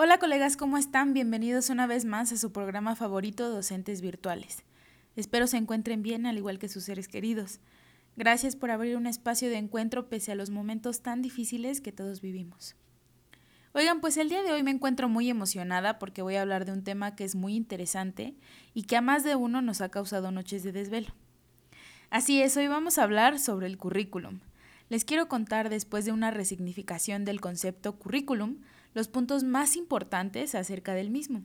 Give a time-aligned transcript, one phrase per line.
[0.00, 1.12] Hola colegas, ¿cómo están?
[1.12, 4.62] Bienvenidos una vez más a su programa favorito Docentes Virtuales.
[5.16, 7.58] Espero se encuentren bien al igual que sus seres queridos.
[8.14, 12.20] Gracias por abrir un espacio de encuentro pese a los momentos tan difíciles que todos
[12.20, 12.76] vivimos.
[13.72, 16.70] Oigan, pues el día de hoy me encuentro muy emocionada porque voy a hablar de
[16.70, 18.36] un tema que es muy interesante
[18.74, 21.12] y que a más de uno nos ha causado noches de desvelo.
[22.08, 24.38] Así es, hoy vamos a hablar sobre el currículum.
[24.90, 28.58] Les quiero contar después de una resignificación del concepto currículum,
[28.94, 31.44] los puntos más importantes acerca del mismo,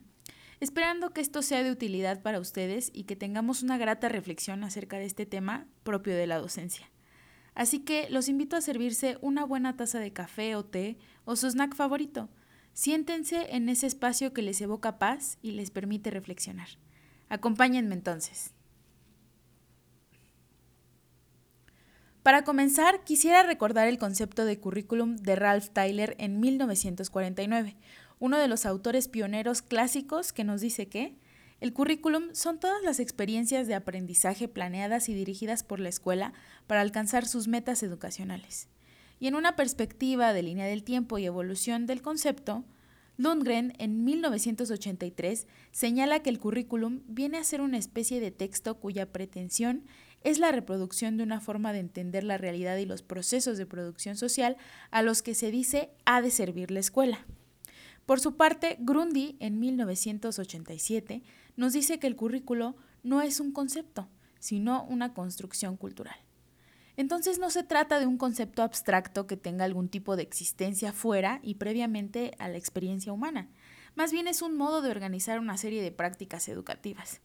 [0.60, 4.98] esperando que esto sea de utilidad para ustedes y que tengamos una grata reflexión acerca
[4.98, 6.90] de este tema propio de la docencia.
[7.56, 11.48] Así que los invito a servirse una buena taza de café o té o su
[11.50, 12.30] snack favorito.
[12.74, 16.70] Siéntense en ese espacio que les evoca paz y les permite reflexionar.
[17.30, 18.54] Acompáñenme entonces.
[22.24, 27.76] Para comenzar, quisiera recordar el concepto de currículum de Ralph Tyler en 1949,
[28.20, 31.18] uno de los autores pioneros clásicos que nos dice que
[31.60, 36.32] el currículum son todas las experiencias de aprendizaje planeadas y dirigidas por la escuela
[36.66, 38.70] para alcanzar sus metas educacionales.
[39.20, 42.64] Y en una perspectiva de línea del tiempo y evolución del concepto,
[43.18, 49.12] Lundgren en 1983 señala que el currículum viene a ser una especie de texto cuya
[49.12, 49.84] pretensión
[50.24, 54.16] es la reproducción de una forma de entender la realidad y los procesos de producción
[54.16, 54.58] social
[54.92, 57.26] a los que se dice ha de servir la escuela.
[58.06, 61.24] Por su parte, Grundy, en 1987,
[61.56, 66.16] nos dice que el currículo no es un concepto, sino una construcción cultural.
[66.96, 71.40] Entonces no se trata de un concepto abstracto que tenga algún tipo de existencia fuera
[71.42, 73.50] y previamente a la experiencia humana.
[73.96, 77.22] Más bien es un modo de organizar una serie de prácticas educativas.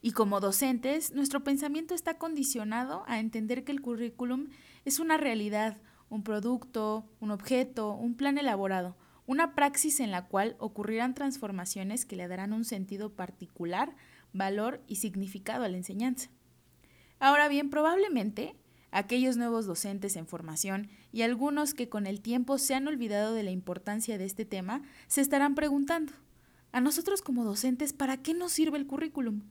[0.00, 4.48] Y como docentes, nuestro pensamiento está condicionado a entender que el currículum
[4.84, 5.76] es una realidad,
[6.08, 8.96] un producto, un objeto, un plan elaborado,
[9.26, 13.94] una praxis en la cual ocurrirán transformaciones que le darán un sentido particular,
[14.32, 16.30] valor y significado a la enseñanza.
[17.18, 18.54] Ahora bien, probablemente
[18.90, 23.42] aquellos nuevos docentes en formación y algunos que con el tiempo se han olvidado de
[23.42, 26.12] la importancia de este tema se estarán preguntando,
[26.72, 29.42] a nosotros como docentes, ¿para qué nos sirve el currículum?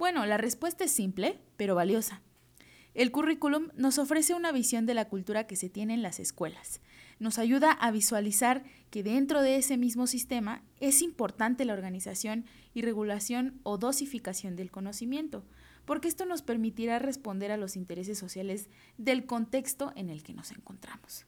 [0.00, 2.22] Bueno, la respuesta es simple, pero valiosa.
[2.94, 6.80] El currículum nos ofrece una visión de la cultura que se tiene en las escuelas.
[7.18, 12.80] Nos ayuda a visualizar que dentro de ese mismo sistema es importante la organización y
[12.80, 15.44] regulación o dosificación del conocimiento,
[15.84, 20.50] porque esto nos permitirá responder a los intereses sociales del contexto en el que nos
[20.50, 21.26] encontramos.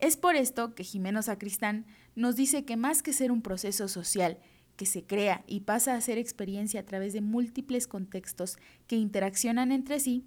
[0.00, 4.38] Es por esto que Jimeno Sacristán nos dice que más que ser un proceso social
[4.76, 9.72] que se crea y pasa a ser experiencia a través de múltiples contextos que interaccionan
[9.72, 10.24] entre sí,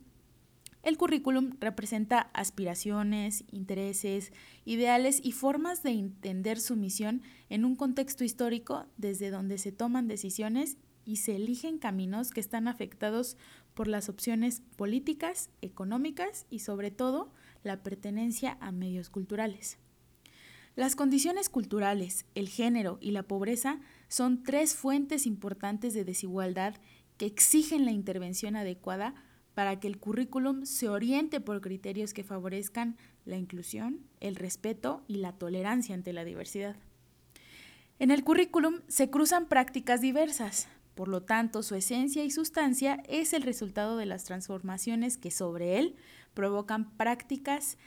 [0.87, 4.31] el currículum representa aspiraciones, intereses,
[4.63, 10.07] ideales y formas de entender su misión en un contexto histórico desde donde se toman
[10.07, 13.35] decisiones y se eligen caminos que están afectados
[13.73, 19.79] por las opciones políticas, económicas y sobre todo la pertenencia a medios culturales.
[20.75, 26.75] Las condiciones culturales, el género y la pobreza son tres fuentes importantes de desigualdad
[27.17, 29.15] que exigen la intervención adecuada
[29.53, 32.95] para que el currículum se oriente por criterios que favorezcan
[33.25, 36.75] la inclusión, el respeto y la tolerancia ante la diversidad.
[37.99, 43.33] En el currículum se cruzan prácticas diversas, por lo tanto su esencia y sustancia es
[43.33, 45.95] el resultado de las transformaciones que sobre él
[46.35, 47.77] provocan prácticas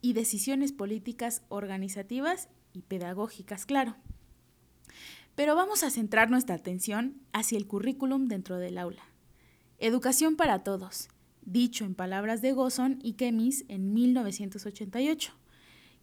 [0.00, 3.96] y decisiones políticas organizativas y pedagógicas, claro.
[5.38, 9.04] Pero vamos a centrar nuestra atención hacia el currículum dentro del aula.
[9.78, 11.10] Educación para todos,
[11.42, 15.32] dicho en palabras de Gosson y Kemis en 1988,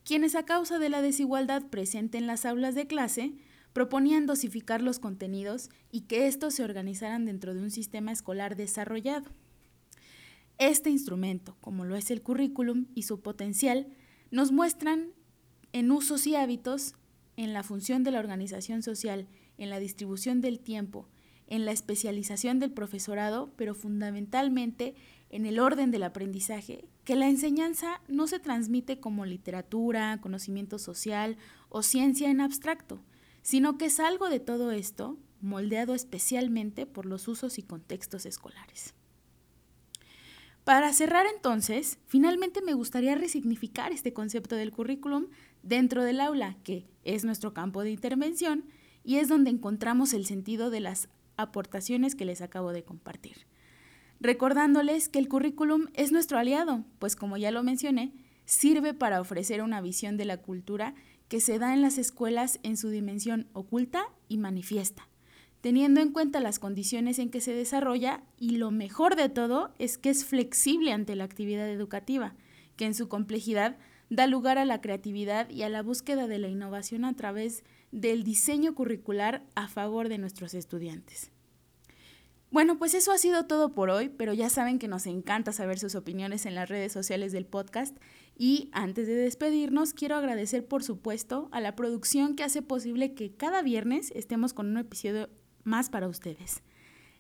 [0.05, 3.33] quienes a causa de la desigualdad presente en las aulas de clase,
[3.73, 9.29] proponían dosificar los contenidos y que estos se organizaran dentro de un sistema escolar desarrollado.
[10.59, 13.89] Este instrumento, como lo es el currículum y su potencial,
[14.31, 15.09] nos muestran
[15.73, 16.95] en usos y hábitos,
[17.37, 19.27] en la función de la organización social,
[19.57, 21.07] en la distribución del tiempo,
[21.47, 24.95] en la especialización del profesorado, pero fundamentalmente
[25.29, 31.37] en el orden del aprendizaje, que la enseñanza no se transmite como literatura, conocimiento social
[31.69, 33.01] o ciencia en abstracto,
[33.41, 38.95] sino que es algo de todo esto moldeado especialmente por los usos y contextos escolares.
[40.63, 45.27] Para cerrar entonces, finalmente me gustaría resignificar este concepto del currículum
[45.65, 48.65] dentro del aula, que es nuestro campo de intervención
[49.03, 53.47] y es donde encontramos el sentido de las aportaciones que les acabo de compartir.
[54.21, 58.13] Recordándoles que el currículum es nuestro aliado, pues como ya lo mencioné,
[58.45, 60.95] sirve para ofrecer una visión de la cultura
[61.27, 65.09] que se da en las escuelas en su dimensión oculta y manifiesta,
[65.61, 69.97] teniendo en cuenta las condiciones en que se desarrolla y lo mejor de todo es
[69.97, 72.35] que es flexible ante la actividad educativa,
[72.75, 73.77] que en su complejidad
[74.09, 78.23] da lugar a la creatividad y a la búsqueda de la innovación a través del
[78.23, 81.31] diseño curricular a favor de nuestros estudiantes.
[82.51, 85.77] Bueno, pues eso ha sido todo por hoy, pero ya saben que nos encanta saber
[85.77, 87.97] sus opiniones en las redes sociales del podcast
[88.37, 93.33] y antes de despedirnos quiero agradecer por supuesto a la producción que hace posible que
[93.33, 95.29] cada viernes estemos con un episodio
[95.63, 96.61] más para ustedes.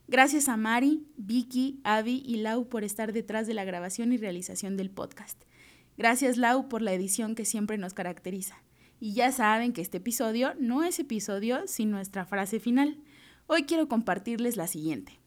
[0.07, 4.77] Gracias a Mari, Vicky, Avi y Lau por estar detrás de la grabación y realización
[4.77, 5.43] del podcast.
[5.97, 8.61] Gracias Lau por la edición que siempre nos caracteriza.
[8.99, 12.97] Y ya saben que este episodio no es episodio sin nuestra frase final.
[13.47, 15.19] Hoy quiero compartirles la siguiente.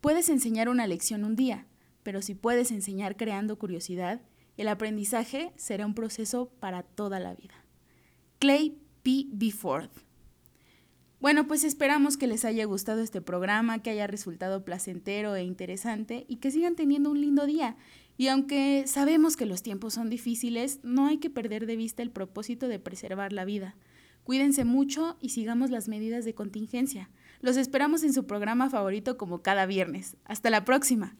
[0.00, 1.66] Puedes enseñar una lección un día,
[2.02, 4.22] pero si puedes enseñar creando curiosidad,
[4.56, 7.64] el aprendizaje será un proceso para toda la vida.
[8.38, 9.26] Clay P.
[9.32, 9.50] B.
[9.50, 9.90] Ford.
[11.20, 16.24] Bueno, pues esperamos que les haya gustado este programa, que haya resultado placentero e interesante
[16.28, 17.76] y que sigan teniendo un lindo día.
[18.20, 22.10] Y aunque sabemos que los tiempos son difíciles, no hay que perder de vista el
[22.10, 23.76] propósito de preservar la vida.
[24.24, 27.08] Cuídense mucho y sigamos las medidas de contingencia.
[27.40, 30.18] Los esperamos en su programa favorito como cada viernes.
[30.26, 31.16] Hasta la próxima.